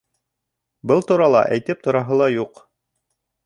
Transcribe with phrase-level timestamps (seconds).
[0.91, 2.67] Был турала әйтеп тораһы ла юҡ.